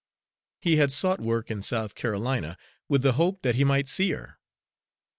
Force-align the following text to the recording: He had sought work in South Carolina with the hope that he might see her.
He 0.59 0.77
had 0.77 0.91
sought 0.91 1.21
work 1.21 1.51
in 1.51 1.61
South 1.61 1.93
Carolina 1.93 2.57
with 2.89 3.03
the 3.03 3.11
hope 3.11 3.43
that 3.43 3.53
he 3.53 3.63
might 3.63 3.87
see 3.87 4.09
her. 4.13 4.39